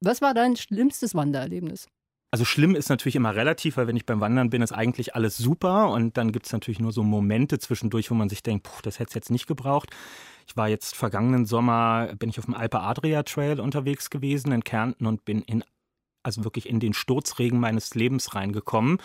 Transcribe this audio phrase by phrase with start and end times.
[0.00, 1.88] Was war dein schlimmstes Wandererlebnis?
[2.32, 5.36] Also schlimm ist natürlich immer relativ, weil wenn ich beim Wandern bin, ist eigentlich alles
[5.36, 8.82] super und dann gibt es natürlich nur so Momente zwischendurch, wo man sich denkt, puh,
[8.82, 9.90] das hätte es jetzt nicht gebraucht.
[10.46, 14.62] Ich war jetzt vergangenen Sommer, bin ich auf dem Alpe Adria Trail unterwegs gewesen in
[14.62, 15.64] Kärnten und bin in
[16.22, 18.98] also wirklich in den Sturzregen meines Lebens reingekommen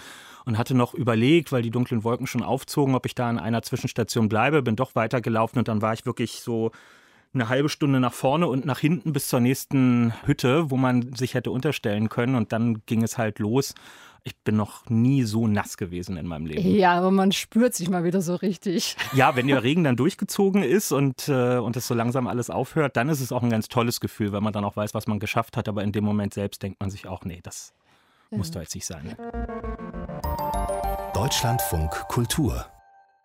[0.44, 3.62] und hatte noch überlegt, weil die dunklen Wolken schon aufzogen, ob ich da an einer
[3.62, 6.72] Zwischenstation bleibe, bin doch weitergelaufen und dann war ich wirklich so
[7.36, 11.34] eine halbe Stunde nach vorne und nach hinten bis zur nächsten Hütte, wo man sich
[11.34, 12.36] hätte unterstellen können.
[12.36, 13.76] Und dann ging es halt los.
[14.24, 16.68] Ich bin noch nie so nass gewesen in meinem Leben.
[16.76, 18.98] Ja, aber man spürt sich mal wieder so richtig.
[19.14, 22.98] Ja, wenn der Regen dann durchgezogen ist und, äh, und es so langsam alles aufhört,
[22.98, 25.20] dann ist es auch ein ganz tolles Gefühl, weil man dann auch weiß, was man
[25.20, 25.70] geschafft hat.
[25.70, 27.74] Aber in dem Moment selbst denkt man sich auch, nee, das
[28.32, 28.38] ja.
[28.40, 29.16] muss doch jetzt nicht sein.
[31.14, 32.66] Deutschlandfunk Kultur.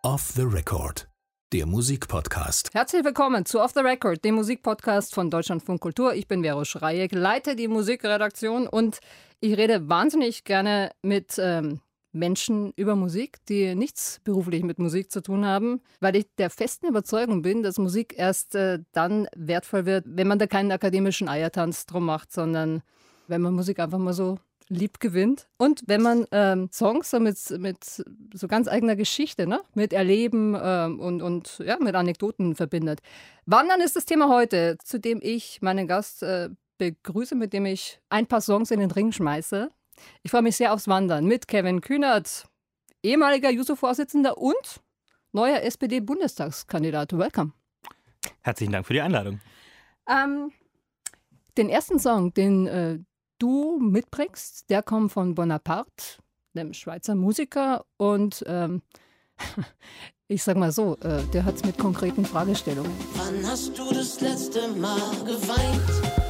[0.03, 1.10] Off the Record
[1.53, 2.73] der Musikpodcast.
[2.73, 6.13] Herzlich willkommen zu Off the Record, dem Musikpodcast von Deutschlandfunk Kultur.
[6.13, 8.99] Ich bin Vero Schreieck, leite die Musikredaktion und
[9.41, 11.81] ich rede wahnsinnig gerne mit ähm,
[12.13, 16.87] Menschen über Musik, die nichts beruflich mit Musik zu tun haben, weil ich der festen
[16.87, 21.85] Überzeugung bin, dass Musik erst äh, dann wertvoll wird, wenn man da keinen akademischen Eiertanz
[21.85, 22.81] drum macht, sondern
[23.27, 24.39] wenn man Musik einfach mal so
[24.71, 25.47] lieb gewinnt.
[25.57, 27.83] Und wenn man ähm, Songs so mit, mit
[28.33, 29.61] so ganz eigener Geschichte, ne?
[29.73, 33.01] mit Erleben ähm, und, und ja, mit Anekdoten verbindet.
[33.45, 37.99] Wandern ist das Thema heute, zu dem ich meinen Gast äh, begrüße, mit dem ich
[38.09, 39.69] ein paar Songs in den Ring schmeiße.
[40.23, 42.45] Ich freue mich sehr aufs Wandern mit Kevin Kühnert,
[43.03, 44.81] ehemaliger JUSO-Vorsitzender und
[45.33, 47.17] neuer SPD-Bundestagskandidat.
[47.17, 47.51] Welcome.
[48.41, 49.41] Herzlichen Dank für die Einladung.
[50.07, 50.51] Ähm,
[51.57, 52.99] den ersten Song, den äh,
[53.41, 56.21] du mitbringst, der kommt von Bonaparte,
[56.53, 57.85] dem Schweizer Musiker.
[57.97, 58.81] Und ähm,
[60.27, 62.91] ich sag mal so, äh, der hat es mit konkreten Fragestellungen.
[63.15, 66.20] Wann hast du das letzte Mal geweint?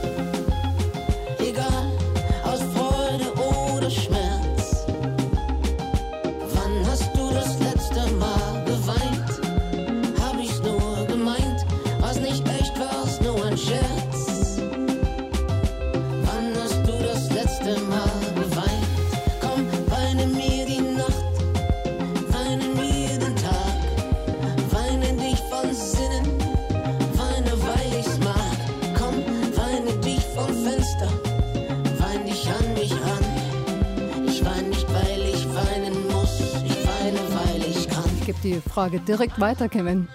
[38.43, 40.07] Die Frage direkt weiter, Kevin.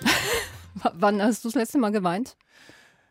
[0.95, 2.37] Wann hast du das letzte Mal geweint?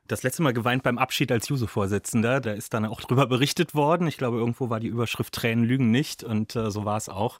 [0.08, 2.42] Das letzte Mal geweint beim Abschied als Juso-Vorsitzender.
[2.42, 4.08] Da ist dann auch drüber berichtet worden.
[4.08, 7.40] Ich glaube, irgendwo war die Überschrift Tränen lügen nicht und äh, so war es auch.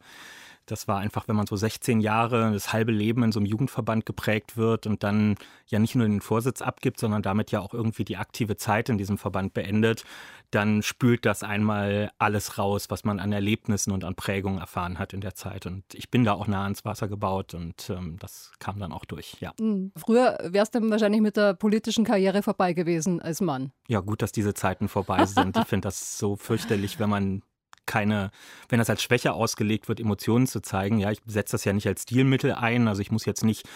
[0.66, 4.06] Das war einfach, wenn man so 16 Jahre, das halbe Leben in so einem Jugendverband
[4.06, 5.36] geprägt wird und dann
[5.68, 8.98] ja nicht nur den Vorsitz abgibt, sondern damit ja auch irgendwie die aktive Zeit in
[8.98, 10.04] diesem Verband beendet,
[10.52, 15.14] dann spült das einmal alles raus, was man an Erlebnissen und an Prägungen erfahren hat
[15.14, 15.66] in der Zeit.
[15.66, 19.06] Und ich bin da auch nah ans Wasser gebaut und ähm, das kam dann auch
[19.06, 19.54] durch, ja.
[19.60, 19.92] Mhm.
[19.96, 23.72] Früher wärst du wahrscheinlich mit der politischen Karriere vorbei gewesen als Mann.
[23.88, 25.58] Ja, gut, dass diese Zeiten vorbei sind.
[25.58, 27.42] ich finde das so fürchterlich, wenn man
[27.86, 28.32] keine,
[28.70, 31.00] wenn das als Schwäche ausgelegt wird, Emotionen zu zeigen.
[31.00, 32.88] Ja, ich setze das ja nicht als Stilmittel ein.
[32.88, 33.68] Also ich muss jetzt nicht,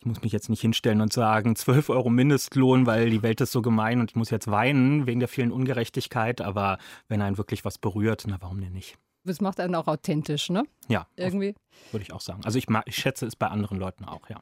[0.00, 3.52] ich muss mich jetzt nicht hinstellen und sagen, 12 Euro Mindestlohn, weil die Welt ist
[3.52, 6.40] so gemein und ich muss jetzt weinen wegen der vielen Ungerechtigkeit.
[6.40, 6.78] Aber
[7.08, 8.96] wenn einen wirklich was berührt, na warum denn nicht?
[9.24, 10.64] Das macht einen auch authentisch, ne?
[10.88, 11.06] Ja.
[11.16, 11.54] Irgendwie.
[11.92, 12.40] Würde ich auch sagen.
[12.44, 14.40] Also ich, ich schätze es bei anderen Leuten auch, ja.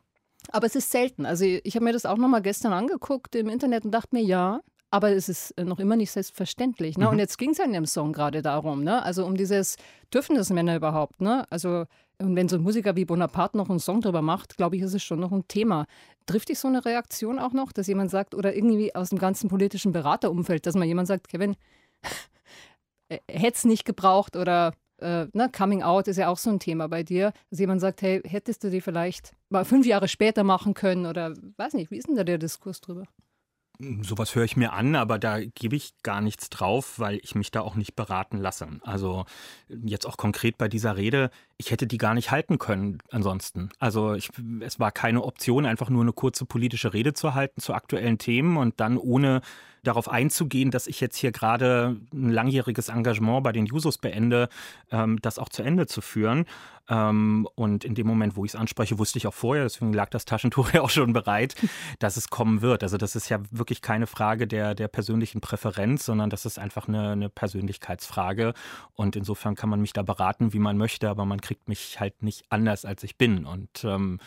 [0.50, 1.26] Aber es ist selten.
[1.26, 4.22] Also ich habe mir das auch noch mal gestern angeguckt im Internet und dachte mir,
[4.22, 6.96] ja, aber es ist äh, noch immer nicht selbstverständlich.
[6.96, 7.04] Ne?
[7.04, 7.10] Mhm.
[7.12, 9.02] Und jetzt ging es ja in dem Song gerade darum, ne?
[9.02, 9.76] also um dieses,
[10.12, 11.20] dürfen das Männer überhaupt?
[11.20, 11.44] Ne?
[11.50, 11.84] Also,
[12.20, 14.94] und wenn so ein Musiker wie Bonaparte noch einen Song darüber macht, glaube ich, ist
[14.94, 15.86] es schon noch ein Thema.
[16.26, 19.48] Trifft dich so eine Reaktion auch noch, dass jemand sagt, oder irgendwie aus dem ganzen
[19.48, 21.56] politischen Beraterumfeld, dass mal jemand sagt, Kevin,
[23.08, 26.58] äh, hätte es nicht gebraucht oder äh, ne, Coming Out ist ja auch so ein
[26.58, 30.42] Thema bei dir, dass jemand sagt, hey, hättest du die vielleicht mal fünf Jahre später
[30.44, 33.04] machen können oder weiß nicht, wie ist denn da der Diskurs drüber?
[34.02, 37.52] Sowas höre ich mir an, aber da gebe ich gar nichts drauf, weil ich mich
[37.52, 38.66] da auch nicht beraten lasse.
[38.82, 39.24] Also
[39.68, 43.70] jetzt auch konkret bei dieser Rede, ich hätte die gar nicht halten können ansonsten.
[43.78, 44.30] Also ich,
[44.60, 48.56] es war keine Option, einfach nur eine kurze politische Rede zu halten zu aktuellen Themen
[48.56, 49.42] und dann ohne
[49.82, 54.48] darauf einzugehen, dass ich jetzt hier gerade ein langjähriges Engagement bei den Jusos beende,
[54.90, 56.46] ähm, das auch zu Ende zu führen.
[56.88, 60.08] Ähm, und in dem Moment, wo ich es anspreche, wusste ich auch vorher, deswegen lag
[60.10, 61.54] das Taschentuch ja auch schon bereit,
[61.98, 62.82] dass es kommen wird.
[62.82, 66.88] Also das ist ja wirklich keine Frage der, der persönlichen Präferenz, sondern das ist einfach
[66.88, 68.54] eine, eine Persönlichkeitsfrage.
[68.94, 72.22] Und insofern kann man mich da beraten, wie man möchte, aber man kriegt mich halt
[72.22, 73.44] nicht anders, als ich bin.
[73.44, 74.18] Und ähm,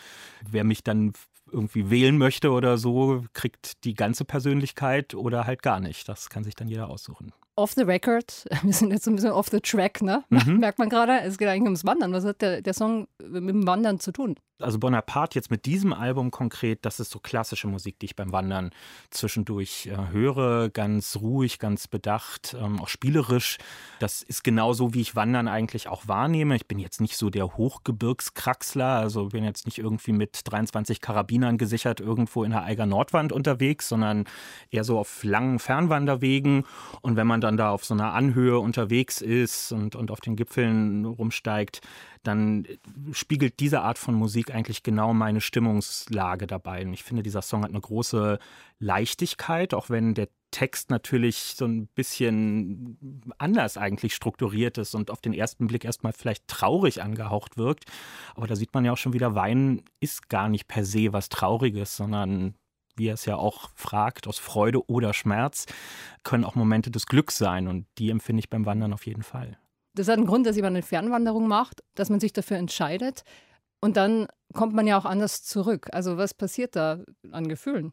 [0.48, 1.12] wer mich dann
[1.52, 6.08] irgendwie wählen möchte oder so, kriegt die ganze Persönlichkeit oder halt gar nicht.
[6.08, 7.32] Das kann sich dann jeder aussuchen.
[7.56, 8.46] off the record.
[8.62, 10.24] Wir sind jetzt ein bisschen off the track, ne?
[10.30, 10.56] Mhm.
[10.60, 11.20] Merkt man gerade.
[11.20, 12.12] Es geht eigentlich ums Wandern.
[12.12, 14.36] Was hat der, der Song mit dem Wandern zu tun?
[14.58, 18.32] Also Bonaparte jetzt mit diesem Album konkret, das ist so klassische Musik, die ich beim
[18.32, 18.70] Wandern
[19.10, 20.68] zwischendurch äh, höre.
[20.70, 23.58] Ganz ruhig, ganz bedacht, ähm, auch spielerisch.
[23.98, 26.56] Das ist genauso, wie ich Wandern eigentlich auch wahrnehme.
[26.56, 31.58] Ich bin jetzt nicht so der Hochgebirgskraxler, also bin jetzt nicht irgendwie mit 23 Karabinern
[31.58, 34.24] gesichert irgendwo in der Eiger Nordwand unterwegs, sondern
[34.70, 36.64] eher so auf langen Fernwanderwegen.
[37.00, 40.36] Und wenn man dann da auf so einer Anhöhe unterwegs ist und, und auf den
[40.36, 41.80] Gipfeln rumsteigt,
[42.22, 42.66] dann
[43.12, 46.84] spiegelt diese Art von Musik eigentlich genau meine Stimmungslage dabei.
[46.84, 48.38] Und ich finde, dieser Song hat eine große
[48.78, 55.20] Leichtigkeit, auch wenn der Text natürlich so ein bisschen anders eigentlich strukturiert ist und auf
[55.20, 57.84] den ersten Blick erstmal vielleicht traurig angehaucht wirkt.
[58.34, 61.28] Aber da sieht man ja auch schon wieder, Weinen ist gar nicht per se was
[61.28, 62.54] Trauriges, sondern
[62.96, 65.66] wie er es ja auch fragt, aus Freude oder Schmerz,
[66.22, 67.66] können auch Momente des Glücks sein.
[67.66, 69.58] Und die empfinde ich beim Wandern auf jeden Fall.
[69.94, 73.24] Das hat einen Grund, dass jemand eine Fernwanderung macht, dass man sich dafür entscheidet.
[73.80, 75.88] Und dann kommt man ja auch anders zurück.
[75.92, 77.92] Also was passiert da an Gefühlen?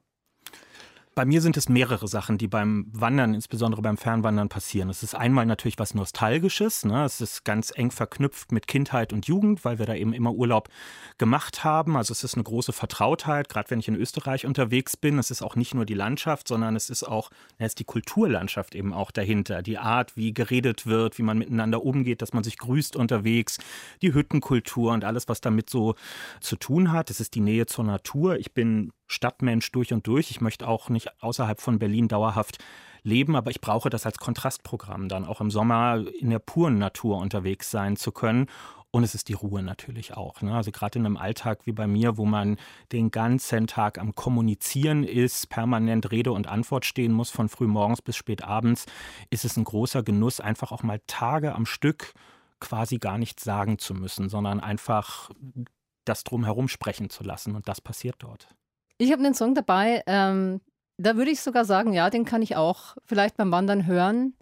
[1.20, 4.90] Bei mir sind es mehrere Sachen, die beim Wandern, insbesondere beim Fernwandern passieren.
[4.90, 6.86] Es ist einmal natürlich was Nostalgisches.
[6.86, 7.04] Ne?
[7.04, 10.70] Es ist ganz eng verknüpft mit Kindheit und Jugend, weil wir da eben immer Urlaub
[11.18, 11.98] gemacht haben.
[11.98, 15.20] Also es ist eine große Vertrautheit, gerade wenn ich in Österreich unterwegs bin.
[15.20, 18.74] Es ist auch nicht nur die Landschaft, sondern es ist auch, es ist die Kulturlandschaft
[18.74, 19.62] eben auch dahinter.
[19.62, 23.58] Die Art, wie geredet wird, wie man miteinander umgeht, dass man sich grüßt unterwegs,
[24.02, 25.96] die Hüttenkultur und alles, was damit so
[26.40, 27.10] zu tun hat.
[27.10, 28.38] Es ist die Nähe zur Natur.
[28.38, 30.32] Ich bin Stadtmensch durch und durch.
[30.32, 32.60] Ich möchte auch nicht außerhalb von Berlin dauerhaft
[33.04, 37.18] leben, aber ich brauche das als Kontrastprogramm, dann auch im Sommer in der puren Natur
[37.18, 38.48] unterwegs sein zu können.
[38.92, 40.42] Und es ist die Ruhe natürlich auch.
[40.42, 40.56] Ne?
[40.56, 42.58] Also gerade in einem Alltag wie bei mir, wo man
[42.92, 48.02] den ganzen Tag am Kommunizieren ist, permanent Rede und Antwort stehen muss, von früh morgens
[48.02, 48.88] bis spät abends,
[49.30, 52.14] ist es ein großer Genuss, einfach auch mal Tage am Stück
[52.60, 55.30] quasi gar nichts sagen zu müssen, sondern einfach
[56.06, 57.56] das drumherum sprechen zu lassen.
[57.56, 58.48] Und das passiert dort.
[59.02, 60.60] Ich habe einen Song dabei, ähm,
[60.98, 64.34] da würde ich sogar sagen, ja, den kann ich auch vielleicht beim Wandern hören.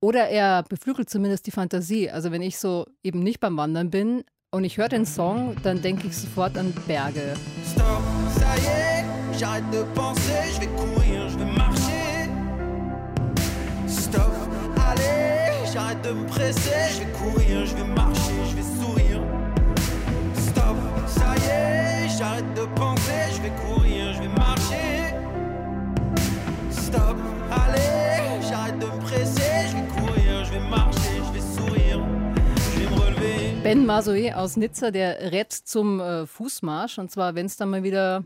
[0.00, 2.08] Oder er beflügelt zumindest die Fantasie.
[2.08, 4.22] Also wenn ich so eben nicht beim Wandern bin
[4.52, 7.34] und ich höre den Song, dann denke ich sofort an Berge.
[7.64, 8.02] Stop,
[8.38, 9.04] ça y est,
[9.36, 12.30] j'arrête de penser, je vais courir, je vais marcher.
[13.88, 14.30] Stop,
[14.88, 19.20] allez, j'arrête de me presser, je vais courir, je vais marcher, je vais sourire.
[20.36, 20.76] Stop,
[21.08, 23.78] ça y est, j'arrête de penser, je vais courir.
[26.88, 27.16] stop.
[27.50, 32.00] Allez, j'arrête de me presser, je vais courir, je vais marcher, je vais sourire,
[32.74, 33.62] je vais.
[33.62, 36.98] Ben Masoe aus Nizza, der rät zum äh, Fußmarsch.
[36.98, 38.24] Und zwar, wenn es dann mal wieder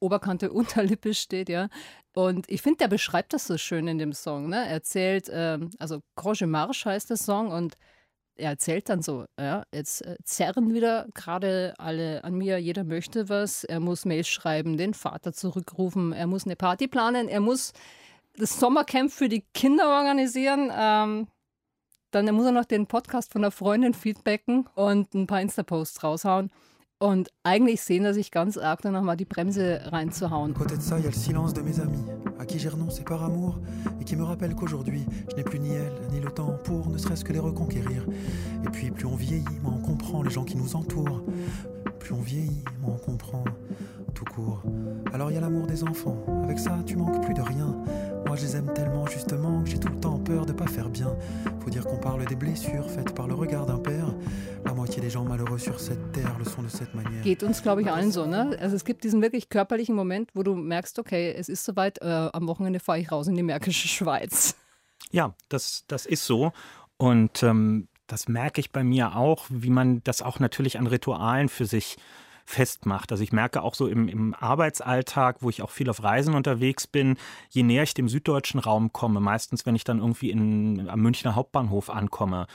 [0.00, 1.68] Oberkante Unterlippe steht, ja.
[2.14, 4.48] Und ich finde, der beschreibt das so schön in dem Song.
[4.48, 4.56] Ne?
[4.56, 7.76] Er erzählt, ähm, also Croche Marche heißt der Song und
[8.38, 13.28] er erzählt dann so, ja, jetzt äh, zerren wieder gerade alle an mir, jeder möchte
[13.28, 17.72] was, er muss Mails schreiben, den Vater zurückrufen, er muss eine Party planen, er muss
[18.36, 20.70] das Sommercamp für die Kinder organisieren.
[20.74, 21.26] Ähm,
[22.10, 26.50] dann muss er noch den Podcast von der Freundin feedbacken und ein paar Insta-Posts raushauen.
[27.00, 30.52] Und eigentlich sehen er sich ganz arg danach die Bremse reinzuhauen.
[30.52, 32.04] Côté de ça, il y a le silence de mes amis,
[32.40, 33.60] à qui j'ai renoncé par amour
[34.00, 36.98] et qui me rappellent qu'aujourd'hui, je n'ai plus ni elle ni le temps pour ne
[36.98, 38.04] serait-ce que les reconquérir.
[38.66, 41.22] Et puis, plus on vieillit, moins on comprend les gens qui nous entourent.
[42.00, 43.44] Plus on vieillit, moins on comprend
[44.14, 44.62] tout court.
[45.12, 46.16] Alors il y a l'amour des enfants.
[46.42, 47.76] Avec ça, tu manques plus de rien.
[48.26, 50.88] Moi, je les aime tellement justement que j'ai tout le temps peur de pas faire
[50.88, 51.14] bien.
[51.60, 54.14] Faut dire qu'on parle des blessures faites par le regard d'un père.
[57.22, 58.56] Geht uns, glaube ich, allen so, ne?
[58.60, 62.30] Also es gibt diesen wirklich körperlichen Moment, wo du merkst, okay, es ist soweit, äh,
[62.32, 64.56] am Wochenende fahre ich raus in die Märkische Schweiz.
[65.10, 66.52] Ja, das, das ist so.
[66.96, 71.48] Und ähm, das merke ich bei mir auch, wie man das auch natürlich an Ritualen
[71.48, 71.96] für sich
[72.48, 73.12] festmacht.
[73.12, 76.86] Also ich merke auch so im, im Arbeitsalltag, wo ich auch viel auf Reisen unterwegs
[76.86, 77.18] bin,
[77.50, 81.34] je näher ich dem süddeutschen Raum komme, meistens wenn ich dann irgendwie in, am Münchner
[81.34, 82.46] Hauptbahnhof ankomme,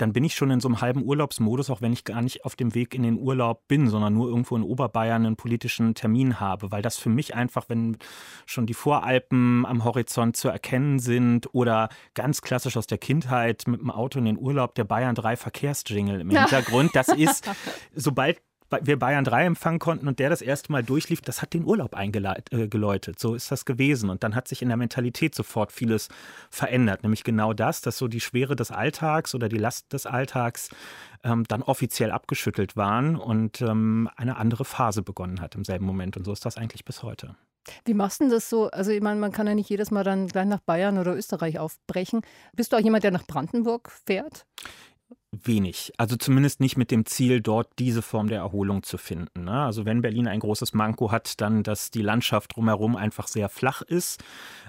[0.00, 2.56] dann bin ich schon in so einem halben Urlaubsmodus, auch wenn ich gar nicht auf
[2.56, 6.70] dem Weg in den Urlaub bin, sondern nur irgendwo in Oberbayern einen politischen Termin habe,
[6.72, 7.98] weil das für mich einfach, wenn
[8.46, 13.80] schon die Voralpen am Horizont zu erkennen sind oder ganz klassisch aus der Kindheit mit
[13.80, 17.50] dem Auto in den Urlaub der Bayern 3 Verkehrsjingle im Hintergrund, das ist,
[17.94, 18.40] sobald
[18.82, 21.94] wir Bayern 3 empfangen konnten und der das erste Mal durchlief, das hat den Urlaub
[21.94, 22.52] eingeläutet.
[22.52, 24.10] Äh, so ist das gewesen.
[24.10, 26.08] Und dann hat sich in der Mentalität sofort vieles
[26.50, 27.02] verändert.
[27.02, 30.70] Nämlich genau das, dass so die Schwere des Alltags oder die Last des Alltags
[31.24, 36.16] ähm, dann offiziell abgeschüttelt waren und ähm, eine andere Phase begonnen hat im selben Moment.
[36.16, 37.36] Und so ist das eigentlich bis heute.
[37.84, 38.70] Wie machst du denn das so?
[38.70, 41.58] Also ich meine, man kann ja nicht jedes Mal dann gleich nach Bayern oder Österreich
[41.58, 42.22] aufbrechen.
[42.54, 44.46] Bist du auch jemand, der nach Brandenburg fährt?
[45.46, 45.92] Wenig.
[45.96, 49.44] Also zumindest nicht mit dem Ziel, dort diese Form der Erholung zu finden.
[49.44, 49.52] Ne?
[49.52, 53.82] Also wenn Berlin ein großes Manko hat, dann, dass die Landschaft drumherum einfach sehr flach
[53.82, 54.22] ist.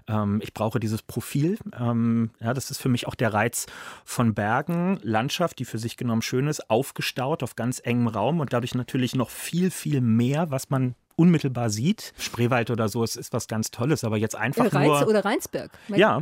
[0.08, 1.58] Ähm, ich brauche dieses Profil.
[1.78, 3.68] Ähm, ja, das ist für mich auch der Reiz
[4.06, 5.00] von Bergen.
[5.02, 9.16] Landschaft, die für sich genommen schön ist, aufgestaut auf ganz engem Raum und dadurch natürlich
[9.16, 12.14] noch viel, viel mehr, was man unmittelbar sieht.
[12.18, 15.08] Spreewald oder so, es ist was ganz Tolles, aber jetzt einfach Reiz nur...
[15.08, 15.72] oder Rheinsberg.
[15.90, 16.18] Ja.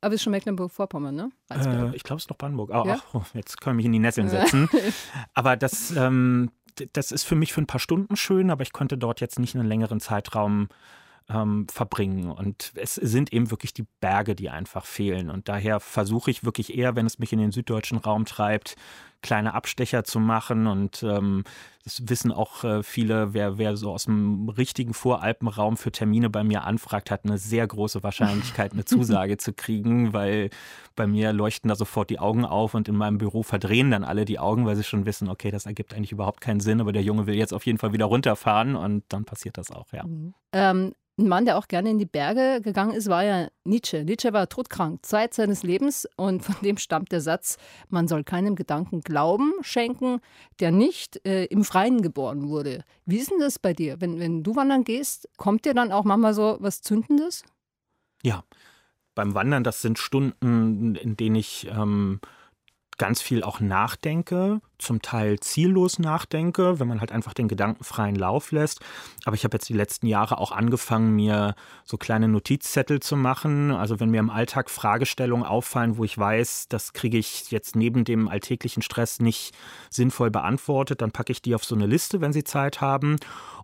[0.00, 1.30] Aber es ist schon Mecklenburg-Vorpommern, ne?
[1.50, 2.70] Äh, ich glaube, es ist noch Brandenburg.
[2.70, 2.98] Oh, ja?
[3.12, 4.68] ach, jetzt können wir mich in die Nesseln setzen.
[5.34, 6.50] aber das, ähm,
[6.92, 9.54] das ist für mich für ein paar Stunden schön, aber ich konnte dort jetzt nicht
[9.54, 10.68] einen längeren Zeitraum
[11.28, 12.30] ähm, verbringen.
[12.30, 15.30] Und es sind eben wirklich die Berge, die einfach fehlen.
[15.30, 18.76] Und daher versuche ich wirklich eher, wenn es mich in den süddeutschen Raum treibt,
[19.22, 20.66] kleine Abstecher zu machen.
[20.66, 21.44] Und ähm,
[21.84, 26.42] das wissen auch äh, viele, wer, wer so aus dem richtigen Voralpenraum für Termine bei
[26.42, 30.50] mir anfragt, hat eine sehr große Wahrscheinlichkeit, eine Zusage zu kriegen, weil
[30.96, 34.24] bei mir leuchten da sofort die Augen auf und in meinem Büro verdrehen dann alle
[34.24, 37.02] die Augen, weil sie schon wissen, okay, das ergibt eigentlich überhaupt keinen Sinn, aber der
[37.02, 40.04] Junge will jetzt auf jeden Fall wieder runterfahren und dann passiert das auch, ja.
[40.04, 40.34] Mhm.
[40.52, 44.04] Ähm, ein Mann, der auch gerne in die Berge gegangen ist, war ja Nietzsche.
[44.04, 47.56] Nietzsche war todkrank, Zeit seines Lebens und von dem stammt der Satz,
[47.88, 50.20] man soll keinem Gedanken Glauben schenken,
[50.60, 52.84] der nicht äh, im Freien geboren wurde.
[53.04, 54.00] Wie ist denn das bei dir?
[54.00, 57.44] Wenn, wenn du wandern gehst, kommt dir dann auch manchmal so was Zündendes?
[58.22, 58.44] Ja,
[59.14, 62.20] beim Wandern, das sind Stunden, in denen ich ähm,
[62.98, 68.52] ganz viel auch nachdenke, zum Teil ziellos nachdenke, wenn man halt einfach den gedankenfreien Lauf
[68.52, 68.80] lässt.
[69.24, 73.70] Aber ich habe jetzt die letzten Jahre auch angefangen, mir so kleine Notizzettel zu machen.
[73.70, 78.04] Also wenn mir im Alltag Fragestellungen auffallen, wo ich weiß, das kriege ich jetzt neben
[78.04, 79.54] dem alltäglichen Stress nicht
[79.90, 83.16] sinnvoll beantwortet, dann packe ich die auf so eine Liste, wenn sie Zeit haben.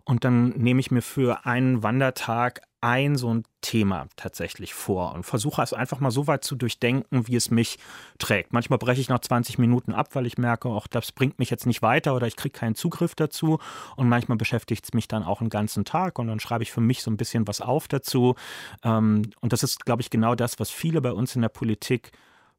[0.05, 5.23] Und dann nehme ich mir für einen Wandertag ein so ein Thema tatsächlich vor und
[5.23, 7.79] versuche es einfach mal so weit zu durchdenken, wie es mich
[8.19, 8.51] trägt.
[8.51, 11.65] Manchmal breche ich nach 20 Minuten ab, weil ich merke, auch das bringt mich jetzt
[11.65, 13.59] nicht weiter oder ich kriege keinen Zugriff dazu.
[13.95, 16.81] Und manchmal beschäftigt es mich dann auch einen ganzen Tag und dann schreibe ich für
[16.81, 18.35] mich so ein bisschen was auf dazu.
[18.83, 22.11] Ähm, und das ist, glaube ich, genau das, was viele bei uns in der Politik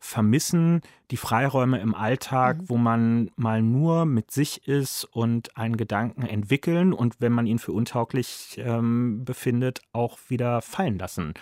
[0.04, 2.68] vermissen die Freiräume im Alltag, mhm.
[2.68, 7.58] wo man mal nur mit sich ist und einen Gedanken entwickeln und wenn man ihn
[7.58, 11.32] für untauglich ähm, befindet, auch wieder fallen lassen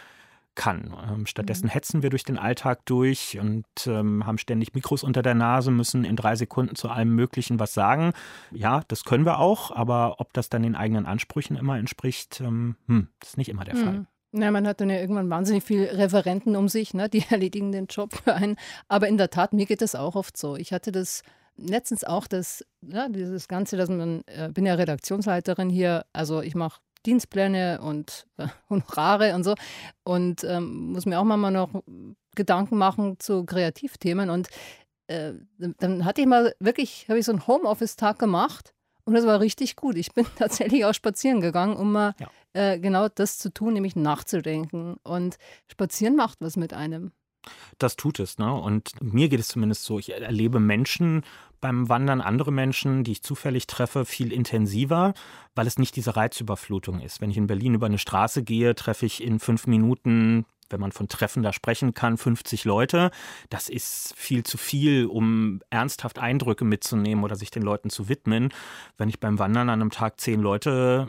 [0.55, 0.95] kann.
[1.11, 1.71] Ähm, stattdessen mhm.
[1.71, 6.05] hetzen wir durch den Alltag durch und ähm, haben ständig Mikros unter der Nase, müssen
[6.05, 8.13] in drei Sekunden zu allem Möglichen was sagen.
[8.53, 12.77] Ja, das können wir auch, aber ob das dann den eigenen Ansprüchen immer entspricht, ähm,
[12.87, 13.85] hm, ist nicht immer der mhm.
[13.85, 14.07] Fall.
[14.35, 17.09] Na, man hat dann ja irgendwann wahnsinnig viele Referenten um sich, ne?
[17.09, 18.57] die erledigen den Job für einen.
[18.89, 20.57] Aber in der Tat, mir geht das auch oft so.
[20.57, 21.23] Ich hatte das
[21.57, 26.55] letztens auch, das, ja, dieses Ganze, dass man, äh, bin ja Redaktionsleiterin hier, also ich
[26.55, 29.55] mache Dienstpläne und äh, Honorare und so
[30.03, 31.71] und ähm, muss mir auch manchmal noch
[32.35, 34.31] Gedanken machen zu Kreativthemen.
[34.31, 34.49] Und
[35.09, 38.73] äh, dann hatte ich mal wirklich, habe ich so einen Homeoffice-Tag gemacht
[39.05, 39.97] und das war richtig gut.
[39.97, 43.97] Ich bin tatsächlich auch spazieren gegangen, um mal ja äh, genau das zu tun, nämlich
[43.97, 44.97] nachzudenken.
[45.03, 45.39] Und
[45.71, 47.13] spazieren macht was mit einem.
[47.79, 48.53] Das tut es, ne?
[48.53, 51.23] Und mir geht es zumindest so, ich erlebe Menschen
[51.61, 55.15] beim Wandern, andere Menschen, die ich zufällig treffe, viel intensiver,
[55.55, 57.21] weil es nicht diese Reizüberflutung ist.
[57.21, 60.93] Wenn ich in Berlin über eine Straße gehe, treffe ich in fünf Minuten wenn man
[60.93, 63.11] von Treffen da sprechen kann, 50 Leute.
[63.51, 68.53] Das ist viel zu viel, um ernsthaft Eindrücke mitzunehmen oder sich den Leuten zu widmen.
[68.97, 71.09] Wenn ich beim Wandern an einem Tag zehn Leute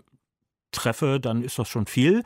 [0.73, 2.23] treffe, dann ist das schon viel.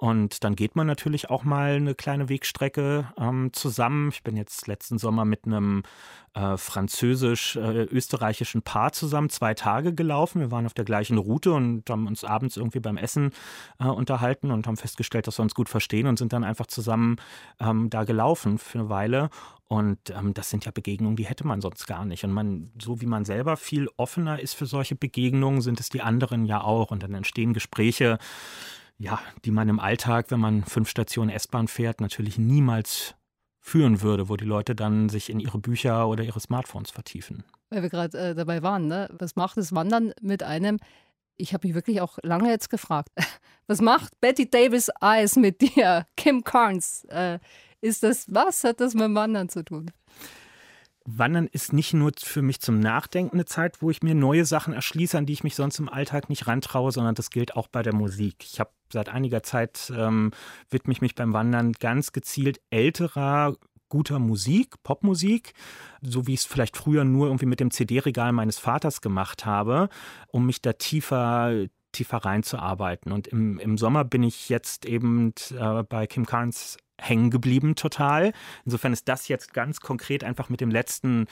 [0.00, 4.08] Und dann geht man natürlich auch mal eine kleine Wegstrecke ähm, zusammen.
[4.08, 5.82] Ich bin jetzt letzten Sommer mit einem
[6.32, 10.40] äh, französisch-österreichischen äh, Paar zusammen zwei Tage gelaufen.
[10.40, 13.32] Wir waren auf der gleichen Route und haben uns abends irgendwie beim Essen
[13.78, 17.16] äh, unterhalten und haben festgestellt, dass wir uns gut verstehen und sind dann einfach zusammen
[17.60, 19.28] ähm, da gelaufen für eine Weile.
[19.68, 22.24] Und ähm, das sind ja Begegnungen, die hätte man sonst gar nicht.
[22.24, 26.00] Und man, so wie man selber viel offener ist für solche Begegnungen, sind es die
[26.00, 26.90] anderen ja auch.
[26.90, 28.18] Und dann entstehen Gespräche,
[29.00, 33.14] ja, die man im Alltag, wenn man fünf Stationen S-Bahn fährt, natürlich niemals
[33.58, 37.42] führen würde, wo die Leute dann sich in ihre Bücher oder ihre Smartphones vertiefen.
[37.70, 39.08] Weil wir gerade äh, dabei waren, ne?
[39.18, 40.78] was macht das Wandern mit einem?
[41.38, 43.08] Ich habe mich wirklich auch lange jetzt gefragt,
[43.66, 47.04] was macht Betty Davis Eyes mit dir, Kim Carnes?
[47.04, 47.38] Äh,
[47.80, 49.90] ist das, was hat das mit Wandern zu tun?
[51.04, 54.74] Wandern ist nicht nur für mich zum Nachdenken eine Zeit, wo ich mir neue Sachen
[54.74, 57.82] erschließe, an die ich mich sonst im Alltag nicht rantraue, sondern das gilt auch bei
[57.82, 58.36] der Musik.
[58.44, 60.32] Ich habe seit einiger Zeit ähm,
[60.68, 63.56] widme ich mich beim Wandern ganz gezielt älterer
[63.90, 65.52] guter Musik, Popmusik,
[66.00, 69.88] so wie ich es vielleicht früher nur irgendwie mit dem CD-Regal meines Vaters gemacht habe,
[70.28, 73.12] um mich da tiefer tiefer reinzuarbeiten.
[73.12, 78.32] Und im, im Sommer bin ich jetzt eben äh, bei Kim Carnes hängen geblieben total.
[78.64, 81.26] Insofern ist das jetzt ganz konkret einfach mit dem letzten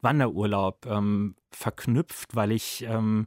[0.00, 3.26] Wanderurlaub ähm, verknüpft, weil ich ähm,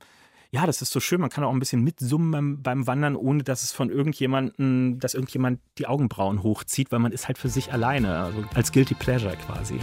[0.53, 1.19] ja, das ist so schön.
[1.19, 5.15] Man kann auch ein bisschen mitsummen beim, beim Wandern, ohne dass es von irgendjemandem, dass
[5.15, 9.35] irgendjemand die Augenbrauen hochzieht, weil man ist halt für sich alleine, also als Guilty Pleasure
[9.35, 9.79] quasi.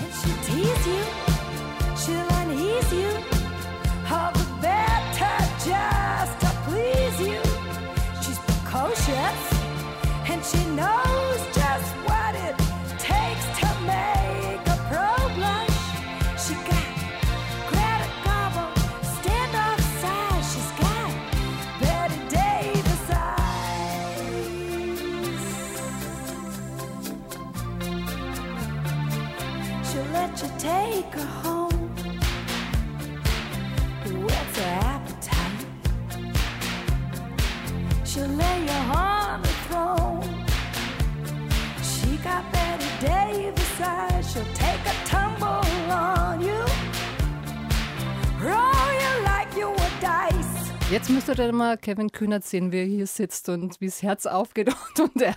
[50.91, 54.27] Jetzt müsstet ihr mal Kevin Kühnert sehen, wie er hier sitzt und wie das Herz
[54.27, 54.69] aufgeht
[54.99, 55.35] und er.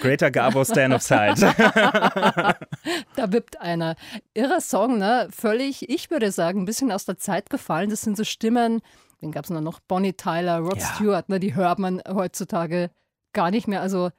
[0.00, 1.34] Greater Gabo Stand of Side.
[3.16, 3.96] da wippt einer.
[4.34, 5.28] Irrer Song, ne?
[5.30, 7.90] Völlig, ich würde sagen, ein bisschen aus der Zeit gefallen.
[7.90, 8.80] Das sind so Stimmen,
[9.22, 9.80] den gab es noch?
[9.80, 10.86] Bonnie Tyler, Rod ja.
[10.86, 11.40] Stewart, ne?
[11.40, 12.90] Die hört man heutzutage
[13.32, 13.80] gar nicht mehr.
[13.80, 14.10] Also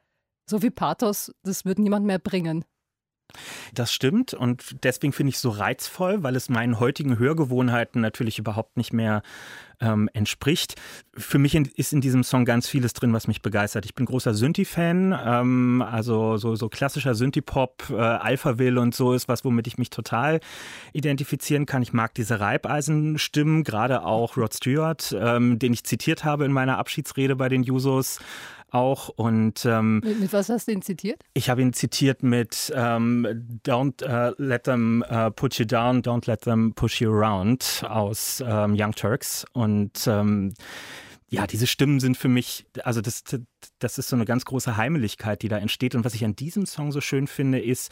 [0.46, 2.66] so viel Pathos, das wird niemand mehr bringen.
[3.74, 8.40] Das stimmt und deswegen finde ich es so reizvoll, weil es meinen heutigen Hörgewohnheiten natürlich
[8.40, 9.22] überhaupt nicht mehr
[9.82, 10.76] ähm, entspricht.
[11.18, 13.86] Für mich in, ist in diesem Song ganz vieles drin, was mich begeistert.
[13.86, 19.28] Ich bin großer Synthi-Fan, ähm, also so, so klassischer Synthi-Pop, äh, Alphaville und so ist
[19.28, 20.40] was, womit ich mich total
[20.94, 21.82] identifizieren kann.
[21.82, 26.78] Ich mag diese Reibeisenstimmen, gerade auch Rod Stewart, ähm, den ich zitiert habe in meiner
[26.78, 28.20] Abschiedsrede bei den Jusos
[28.72, 29.10] auch.
[29.10, 31.22] Und, ähm, mit, mit, was hast du ihn zitiert?
[31.34, 33.28] Ich habe ihn zitiert mit ähm,
[33.66, 38.44] Don't uh, let them uh, put you down, don't let them push you around aus
[38.46, 39.46] ähm, Young Turks.
[39.54, 40.54] Und ähm,
[41.34, 43.24] ja, diese Stimmen sind für mich, also das,
[43.80, 45.96] das ist so eine ganz große Heimeligkeit, die da entsteht.
[45.96, 47.90] Und was ich an diesem Song so schön finde, ist,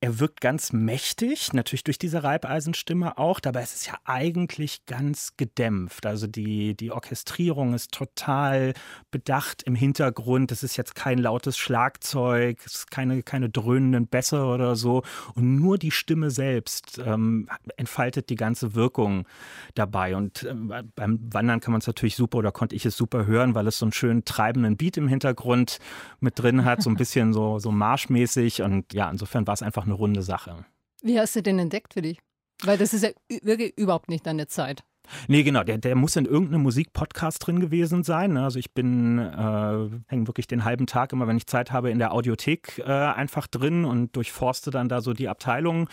[0.00, 5.34] er wirkt ganz mächtig, natürlich durch diese Reibeisenstimme auch, dabei ist es ja eigentlich ganz
[5.36, 6.04] gedämpft.
[6.04, 8.74] Also die, die Orchestrierung ist total
[9.12, 10.50] bedacht im Hintergrund.
[10.50, 15.04] Es ist jetzt kein lautes Schlagzeug, es ist keine, keine dröhnenden Bässe oder so.
[15.36, 19.28] Und nur die Stimme selbst ähm, entfaltet die ganze Wirkung
[19.76, 20.16] dabei.
[20.16, 23.26] Und äh, beim Wandern kann man es natürlich super oder konnte ich ich es super
[23.26, 25.78] hören, weil es so einen schönen treibenden Beat im Hintergrund
[26.20, 28.62] mit drin hat, so ein bisschen so, so marschmäßig.
[28.62, 30.64] Und ja, insofern war es einfach eine runde Sache.
[31.02, 32.18] Wie hast du den entdeckt für dich?
[32.62, 33.10] Weil das ist ja
[33.42, 34.82] wirklich überhaupt nicht deine Zeit.
[35.28, 38.34] Nee, genau, der, der muss in irgendeinem Musikpodcast drin gewesen sein.
[38.34, 38.44] Ne?
[38.44, 41.98] Also ich bin, äh, hänge wirklich den halben Tag immer, wenn ich Zeit habe, in
[41.98, 45.88] der Audiothek äh, einfach drin und durchforste dann da so die Abteilungen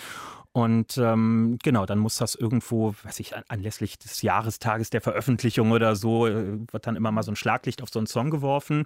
[0.58, 5.96] und ähm, genau, dann muss das irgendwo, weiß ich, anlässlich des Jahrestages der Veröffentlichung oder
[5.96, 8.86] so, äh, wird dann immer mal so ein Schlaglicht auf so einen Song geworfen.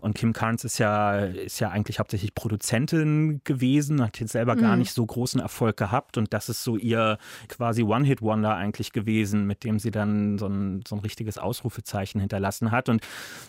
[0.00, 4.60] Und Kim Carnes ist ja, ist ja eigentlich hauptsächlich Produzentin gewesen, hat jetzt selber mhm.
[4.60, 6.18] gar nicht so großen Erfolg gehabt.
[6.18, 7.16] Und das ist so ihr
[7.48, 12.72] quasi One-Hit-Wonder eigentlich gewesen, mit dem sie dann so ein, so ein richtiges Ausrufezeichen hinterlassen
[12.72, 12.90] hat.
[12.90, 13.00] Und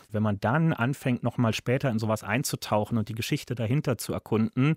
[0.10, 4.76] wenn man dann anfängt, nochmal später in sowas einzutauchen und die Geschichte dahinter zu erkunden,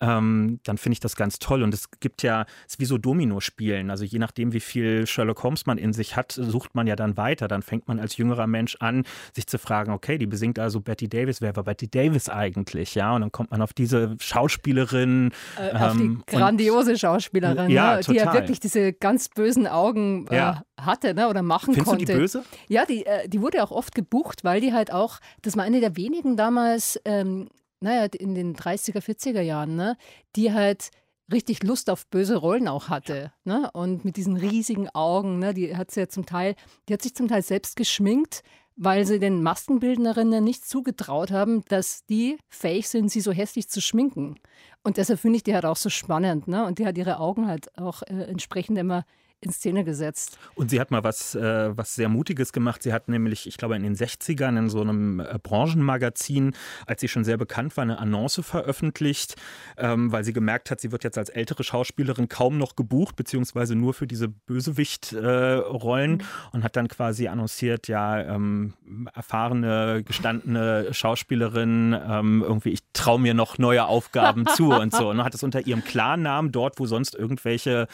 [0.00, 1.62] ähm, dann finde ich das ganz toll.
[1.62, 3.90] Und es gibt ja, es ist wie so Domino-Spielen.
[3.90, 7.16] Also je nachdem, wie viel Sherlock Holmes man in sich hat, sucht man ja dann
[7.16, 7.48] weiter.
[7.48, 11.08] Dann fängt man als jüngerer Mensch an, sich zu fragen, okay, die besingt also Betty
[11.08, 11.40] Davis.
[11.40, 12.94] Wer war Betty Davis eigentlich?
[12.94, 15.32] Ja, und dann kommt man auf diese Schauspielerin.
[15.58, 18.00] Äh, auf die ähm, grandiose Schauspielerin, ja, ne?
[18.02, 20.64] die ja wirklich diese ganz bösen Augen äh, ja.
[20.80, 21.28] hatte ne?
[21.28, 22.04] oder machen Findest konnte.
[22.04, 22.44] Du die böse?
[22.68, 25.80] Ja, die, äh, die wurde auch oft gebucht, weil die halt auch, das war eine
[25.80, 27.48] der wenigen damals, ähm,
[27.80, 29.96] naja, in den 30er, 40er Jahren, ne,
[30.36, 30.90] die halt
[31.32, 33.32] richtig Lust auf böse Rollen auch hatte.
[33.44, 33.70] Ne?
[33.72, 36.54] Und mit diesen riesigen Augen, ne, die hat sie ja zum Teil,
[36.88, 38.42] die hat sich zum Teil selbst geschminkt,
[38.76, 43.80] weil sie den Maskenbildnerinnen nicht zugetraut haben, dass die fähig sind, sie so hässlich zu
[43.80, 44.36] schminken.
[44.82, 46.48] Und deshalb finde ich die halt auch so spannend.
[46.48, 46.64] Ne?
[46.66, 49.04] Und die hat ihre Augen halt auch äh, entsprechend immer
[49.44, 50.38] in Szene gesetzt.
[50.54, 52.82] Und sie hat mal was, äh, was sehr Mutiges gemacht.
[52.82, 56.54] Sie hat nämlich, ich glaube, in den 60ern in so einem äh, Branchenmagazin,
[56.86, 59.36] als sie schon sehr bekannt war, eine Annonce veröffentlicht,
[59.76, 63.74] ähm, weil sie gemerkt hat, sie wird jetzt als ältere Schauspielerin kaum noch gebucht, beziehungsweise
[63.74, 66.28] nur für diese Bösewicht-Rollen äh, mhm.
[66.52, 68.74] und hat dann quasi annonciert, ja, ähm,
[69.14, 75.10] erfahrene, gestandene Schauspielerin, ähm, irgendwie, ich traue mir noch neue Aufgaben zu und so.
[75.10, 77.86] Und hat es unter ihrem Klarnamen dort, wo sonst irgendwelche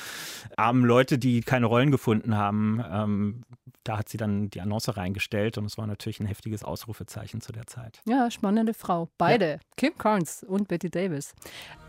[0.56, 3.44] armen Leute, die keine Rollen gefunden haben, ähm,
[3.84, 7.52] da hat sie dann die Annonce reingestellt und es war natürlich ein heftiges Ausrufezeichen zu
[7.52, 8.02] der Zeit.
[8.06, 9.08] Ja, spannende Frau.
[9.16, 9.58] Beide, ja.
[9.76, 11.34] Kim Carnes und Betty Davis.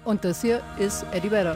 [0.05, 1.55] Und das hier ist Eddie Vedder.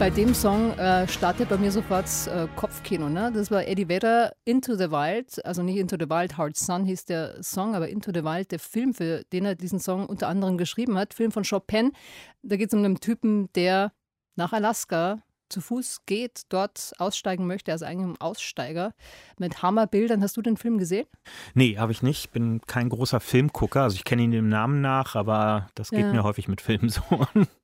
[0.00, 3.10] Bei dem Song äh, startet bei mir sofort äh, Kopfkino.
[3.10, 3.30] Ne?
[3.34, 7.04] Das war Eddie Vedder, Into the Wild, also nicht Into the Wild, Hard Sun hieß
[7.04, 10.56] der Song, aber Into the Wild, der Film, für den er diesen Song unter anderem
[10.56, 11.92] geschrieben hat, Film von Chopin.
[12.40, 13.92] Da geht es um einen Typen, der
[14.36, 18.92] nach Alaska zu Fuß geht, dort aussteigen möchte, also eigentlich ein Aussteiger
[19.38, 20.22] mit Hammerbildern.
[20.22, 21.06] Hast du den Film gesehen?
[21.54, 22.24] Nee, habe ich nicht.
[22.24, 23.82] Ich bin kein großer Filmgucker.
[23.82, 26.12] Also ich kenne ihn dem Namen nach, aber das geht ja.
[26.12, 27.02] mir häufig mit Filmen so.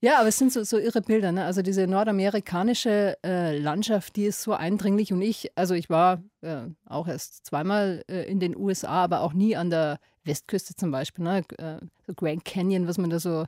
[0.01, 1.33] Ja, aber es sind so, so irre Bilder.
[1.33, 1.45] Ne?
[1.45, 5.13] Also diese nordamerikanische äh, Landschaft, die ist so eindringlich.
[5.13, 9.33] Und ich, also ich war äh, auch erst zweimal äh, in den USA, aber auch
[9.33, 11.25] nie an der Westküste zum Beispiel.
[11.25, 11.45] Ne?
[11.59, 13.47] Äh, so Grand Canyon, was man da so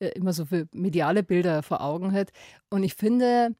[0.00, 2.30] äh, immer so für mediale Bilder vor Augen hat.
[2.70, 3.54] Und ich finde,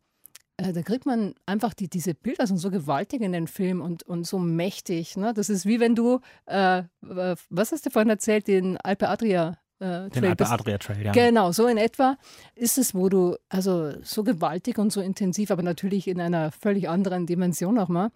[0.60, 4.02] äh, da kriegt man einfach die, diese Bilder sind so gewaltig in den Film und,
[4.02, 5.16] und so mächtig.
[5.16, 5.32] Ne?
[5.34, 10.10] Das ist wie wenn du, äh, was hast du vorhin erzählt, den Alpe Adria äh,
[10.10, 11.12] Den Alpe Adria Trail, ja.
[11.12, 12.16] Genau, so in etwa
[12.54, 16.88] ist es, wo du, also so gewaltig und so intensiv, aber natürlich in einer völlig
[16.88, 18.10] anderen Dimension nochmal.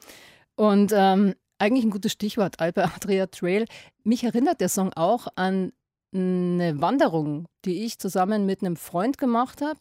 [0.57, 3.65] Und ähm, eigentlich ein gutes Stichwort, Alpe Adria Trail.
[4.03, 5.73] Mich erinnert der Song auch an
[6.13, 9.81] eine Wanderung, die ich zusammen mit einem Freund gemacht habe.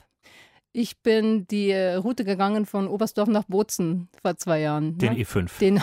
[0.74, 4.98] Ich bin die Route gegangen von Oberstdorf nach Bozen vor zwei Jahren.
[4.98, 5.20] Den ne?
[5.24, 5.60] E5.
[5.60, 5.82] Den,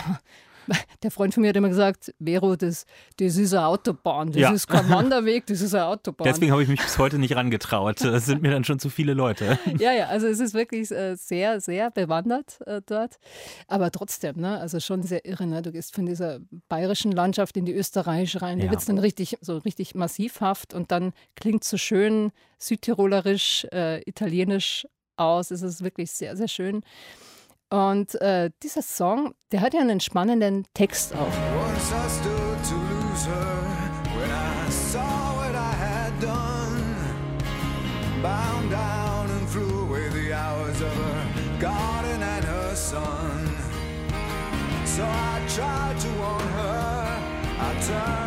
[1.03, 2.85] der Freund von mir hat immer gesagt, Vero, das,
[3.17, 4.51] das ist eine Autobahn, das ja.
[4.51, 6.25] ist kein Wanderweg, das ist eine Autobahn.
[6.25, 8.01] Deswegen habe ich mich bis heute nicht rangetraut.
[8.01, 9.59] Das sind mir dann schon zu viele Leute.
[9.77, 13.17] Ja, ja, also es ist wirklich äh, sehr, sehr bewandert äh, dort.
[13.67, 15.47] Aber trotzdem, ne, also schon sehr irre.
[15.47, 15.61] Ne?
[15.61, 18.59] Du gehst von dieser bayerischen Landschaft in die österreichische rein.
[18.59, 18.71] Da ja.
[18.71, 24.85] wird es dann richtig, so richtig massivhaft und dann klingt so schön südtirolerisch, äh, italienisch
[25.15, 25.51] aus.
[25.51, 26.83] Es ist wirklich sehr, sehr schön.
[27.71, 31.31] Und äh, dieser Song, der hat ja einen spannenden Text auch.
[44.83, 47.17] So I tried to warn her,
[47.59, 48.20] I turned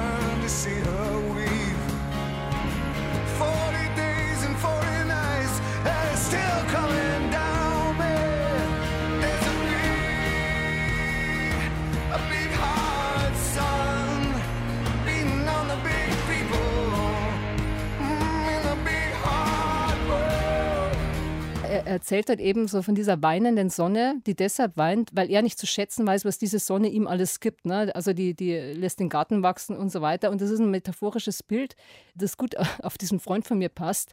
[21.94, 25.66] erzählt halt eben so von dieser weinenden Sonne, die deshalb weint, weil er nicht zu
[25.66, 27.64] schätzen weiß, was diese Sonne ihm alles gibt.
[27.64, 27.94] Ne?
[27.94, 30.30] Also die, die lässt den Garten wachsen und so weiter.
[30.30, 31.76] Und das ist ein metaphorisches Bild,
[32.14, 34.12] das gut auf diesen Freund von mir passt,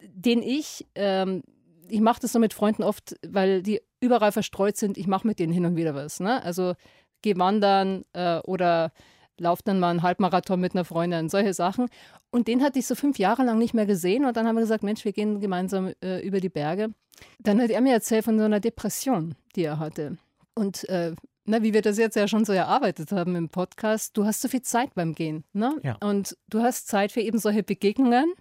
[0.00, 1.42] den ich, ähm,
[1.88, 4.96] ich mache das so mit Freunden oft, weil die überall verstreut sind.
[4.96, 6.20] Ich mache mit denen hin und wieder was.
[6.20, 6.42] Ne?
[6.42, 6.74] Also
[7.22, 8.92] geh wandern äh, oder
[9.40, 11.88] lauf dann mal einen Halbmarathon mit einer Freundin, solche Sachen.
[12.30, 14.24] Und den hatte ich so fünf Jahre lang nicht mehr gesehen.
[14.24, 16.90] Und dann haben wir gesagt, Mensch, wir gehen gemeinsam äh, über die Berge.
[17.38, 20.18] Dann hat er mir erzählt von so einer Depression, die er hatte.
[20.54, 24.26] Und äh, na, wie wir das jetzt ja schon so erarbeitet haben im Podcast, du
[24.26, 25.44] hast so viel Zeit beim Gehen.
[25.52, 25.76] Ne?
[25.82, 25.96] Ja.
[26.00, 28.32] Und du hast Zeit für eben solche Begegnungen,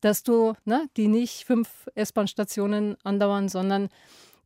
[0.00, 3.88] dass du, ne, die nicht fünf S-Bahn-Stationen andauern, sondern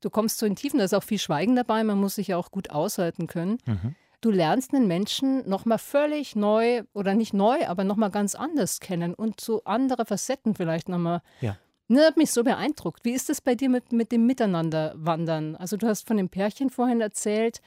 [0.01, 0.79] du kommst so in Tiefen.
[0.79, 1.83] Da ist auch viel Schweigen dabei.
[1.83, 3.59] Man muss sich ja auch gut aushalten können.
[3.67, 8.81] Mhm du lernst einen Menschen nochmal völlig neu oder nicht neu, aber nochmal ganz anders
[8.81, 11.23] kennen und so andere Facetten vielleicht nochmal.
[11.41, 11.57] Ja.
[11.89, 13.05] Das hat mich so beeindruckt.
[13.05, 15.57] Wie ist das bei dir mit, mit dem Miteinanderwandern?
[15.57, 17.61] Also du hast von dem Pärchen vorhin erzählt.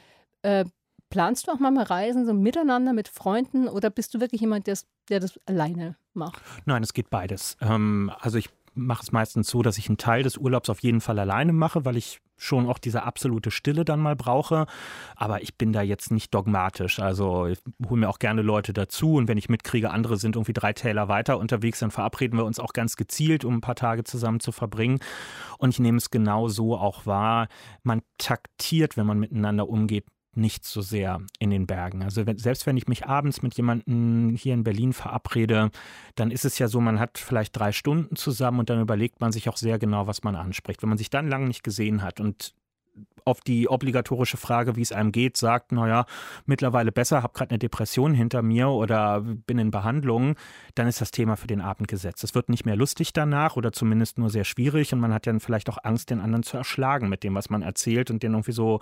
[0.44, 0.66] Äh,
[1.10, 4.68] planst du auch mal, mal Reisen so miteinander mit Freunden oder bist du wirklich jemand,
[4.68, 4.78] der,
[5.10, 6.42] der das alleine macht?
[6.66, 7.58] Nein, es geht beides.
[7.62, 11.02] Ähm, also ich mache es meistens so, dass ich einen Teil des Urlaubs auf jeden
[11.02, 14.66] Fall alleine mache, weil ich schon auch diese absolute Stille dann mal brauche.
[15.16, 17.00] Aber ich bin da jetzt nicht dogmatisch.
[17.00, 20.54] Also ich hole mir auch gerne Leute dazu und wenn ich mitkriege, andere sind irgendwie
[20.54, 24.04] drei Täler weiter unterwegs, dann verabreden wir uns auch ganz gezielt, um ein paar Tage
[24.04, 25.00] zusammen zu verbringen.
[25.58, 27.48] Und ich nehme es genau so auch wahr.
[27.84, 32.04] Man taktiert, wenn man miteinander umgeht, nicht so sehr in den Bergen.
[32.04, 35.72] Also wenn, selbst wenn ich mich abends mit jemandem hier in Berlin verabrede,
[36.16, 39.32] dann ist es ja so, man hat vielleicht drei Stunden zusammen und dann überlegt man
[39.32, 40.82] sich auch sehr genau, was man anspricht.
[40.82, 42.54] Wenn man sich dann lange nicht gesehen hat und
[43.26, 46.06] auf die obligatorische Frage, wie es einem geht, sagt, naja,
[46.46, 50.36] mittlerweile besser, habe gerade eine Depression hinter mir oder bin in Behandlung,
[50.76, 52.24] dann ist das Thema für den Abend gesetzt.
[52.24, 55.40] Es wird nicht mehr lustig danach oder zumindest nur sehr schwierig und man hat dann
[55.40, 58.52] vielleicht auch Angst, den anderen zu erschlagen mit dem, was man erzählt und den irgendwie
[58.52, 58.80] so,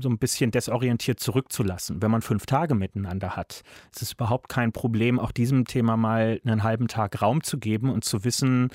[0.00, 2.02] so ein bisschen desorientiert zurückzulassen.
[2.02, 6.40] Wenn man fünf Tage miteinander hat, ist es überhaupt kein Problem, auch diesem Thema mal
[6.44, 8.70] einen halben Tag Raum zu geben und zu wissen,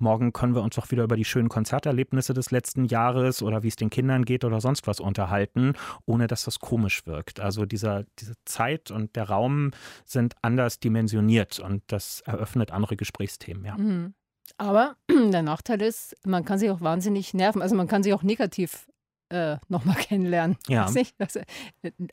[0.00, 3.68] Morgen können wir uns doch wieder über die schönen Konzerterlebnisse des letzten Jahres oder wie
[3.68, 5.74] es den Kindern geht oder sonst was unterhalten,
[6.06, 7.40] ohne dass das komisch wirkt.
[7.40, 9.70] Also dieser, diese Zeit und der Raum
[10.04, 13.76] sind anders dimensioniert und das eröffnet andere Gesprächsthemen, ja.
[13.76, 14.14] Mhm.
[14.58, 17.62] Aber der Nachteil ist, man kann sich auch wahnsinnig nerven.
[17.62, 18.89] Also man kann sich auch negativ
[19.30, 20.56] äh, nochmal kennenlernen.
[20.68, 20.84] Ja.
[21.18, 21.40] Also,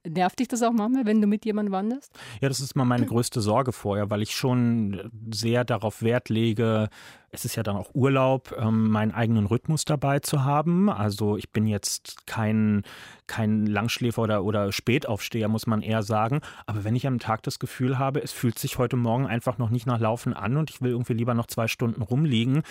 [0.07, 2.11] nervt dich das auch manchmal, wenn du mit jemandem wanderst?
[2.41, 6.89] Ja, das ist mal meine größte Sorge vorher, weil ich schon sehr darauf Wert lege,
[7.31, 10.89] es ist ja dann auch Urlaub, ähm, meinen eigenen Rhythmus dabei zu haben.
[10.89, 12.83] Also ich bin jetzt kein,
[13.27, 16.41] kein Langschläfer oder, oder Spätaufsteher, muss man eher sagen.
[16.65, 19.69] Aber wenn ich am Tag das Gefühl habe, es fühlt sich heute Morgen einfach noch
[19.69, 22.63] nicht nach Laufen an und ich will irgendwie lieber noch zwei Stunden rumliegen,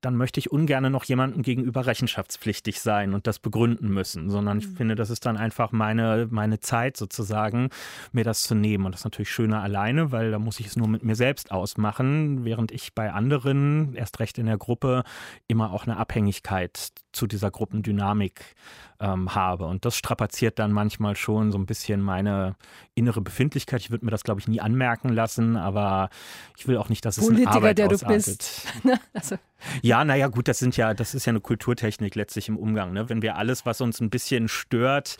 [0.00, 4.68] dann möchte ich ungern noch jemandem gegenüber rechenschaftspflichtig sein und das begründen müssen, sondern ich
[4.68, 4.76] mhm.
[4.76, 7.68] finde, das ist dann einfach meine, meine Zeit sozusagen,
[8.12, 8.86] mir das zu nehmen.
[8.86, 11.52] Und das ist natürlich schöner alleine, weil da muss ich es nur mit mir selbst
[11.52, 15.04] ausmachen, während ich bei anderen, erst recht in der Gruppe,
[15.48, 18.54] immer auch eine Abhängigkeit zu dieser Gruppendynamik
[19.00, 19.66] ähm, habe.
[19.66, 22.56] Und das strapaziert dann manchmal schon so ein bisschen meine
[22.94, 23.80] innere Befindlichkeit.
[23.80, 26.10] Ich würde mir das, glaube ich, nie anmerken lassen, aber
[26.56, 28.08] ich will auch nicht, dass es Politiker, Arbeit der ausartet.
[28.08, 28.68] du bist.
[29.14, 29.36] also.
[29.82, 32.92] Ja, naja, gut, das sind ja, das ist ja eine Kulturtechnik letztlich im Umgang.
[32.92, 33.08] Ne?
[33.08, 35.16] Wenn wir alles, was uns ein bisschen stört,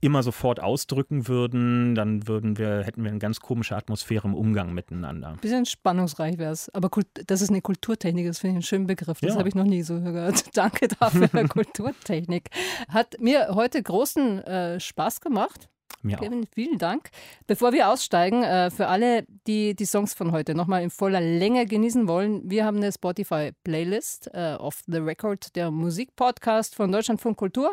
[0.00, 4.72] immer sofort ausdrücken würden, dann würden wir, hätten wir eine ganz komische Atmosphäre im Umgang
[4.72, 5.28] miteinander.
[5.28, 6.68] Ein bisschen spannungsreich wäre es.
[6.74, 6.90] Aber
[7.26, 9.20] das ist eine Kulturtechnik, das finde ich einen schönen Begriff.
[9.20, 9.38] Das ja.
[9.38, 10.44] habe ich noch nie so gehört.
[10.56, 12.48] Danke dafür, Kulturtechnik.
[12.88, 15.68] Hat mir heute großen äh, Spaß gemacht.
[16.02, 16.54] Mir Kevin, auch.
[16.54, 17.10] vielen Dank.
[17.46, 21.66] Bevor wir aussteigen, äh, für alle, die die Songs von heute nochmal in voller Länge
[21.66, 27.72] genießen wollen, wir haben eine Spotify-Playlist äh, of the Record, der Musikpodcast von Deutschlandfunk Kultur.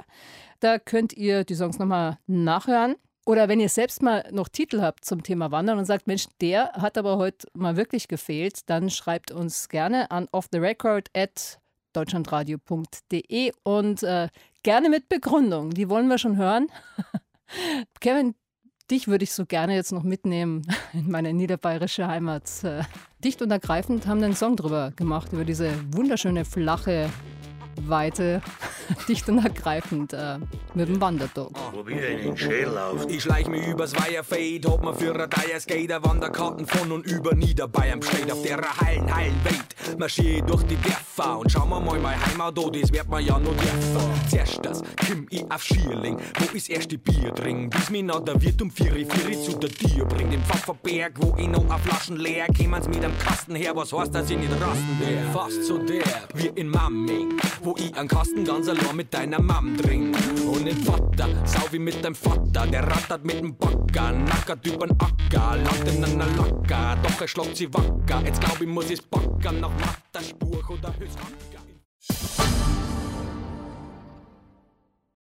[0.60, 2.96] Da könnt ihr die Songs nochmal nachhören.
[3.26, 6.72] Oder wenn ihr selbst mal noch Titel habt zum Thema Wandern und sagt, Mensch, der
[6.74, 11.60] hat aber heute mal wirklich gefehlt, dann schreibt uns gerne an offtherecord at
[11.92, 14.30] deutschlandradio.de und äh,
[14.64, 15.72] gerne mit Begründung.
[15.72, 16.68] Die wollen wir schon hören.
[18.00, 18.36] Kevin,
[18.90, 22.64] dich würde ich so gerne jetzt noch mitnehmen in meine niederbayerische Heimat.
[22.64, 22.84] Äh,
[23.24, 27.10] dicht und ergreifend haben einen Song drüber gemacht, über diese wunderschöne flache
[27.82, 28.42] Weite,
[29.08, 30.38] dicht und ergreifend äh,
[30.74, 31.52] mit dem Wanderdog.
[31.74, 33.08] Wo wir in den Schädel auf.
[33.10, 38.00] Ich schleich mich übers Weierfeld, hab mir für ein Skater Wanderkarten von und über Niederbayern
[38.00, 38.32] bestellt.
[38.32, 42.26] Auf der heilen, heilen Welt marschier ich durch die Dörfer und schau mir mal meine
[42.26, 43.98] Heimat an, das wird man ja noch dürfen.
[44.30, 48.24] Zuerst das, komm ich auf Schierling, wo ich erst die Bier trinken, bis mich noch
[48.24, 50.34] der Wirt um Vieri Vieri zu der Tür bringt.
[50.34, 54.14] Im Pfafferberg, wo ich noch auf Flaschen leer, kämen's mit dem Kasten her, was heißt,
[54.14, 55.32] dass ich nicht rasten der.
[55.32, 59.78] Fast so derb, wie in Mamming, wo ich einen Kasten ganz allein mit deiner Mam
[59.78, 60.18] trink.
[60.46, 64.92] Und den Vater, sau wie mit deinem Vater, der rattert mit dem Bagger, nackert übern
[64.92, 68.24] Acker, langt in einer Lacker, doch er schlagt sie wacker.
[68.26, 72.77] Jetzt glaub ich, muss ich's backen, nach Matterspur oder Höchstacker.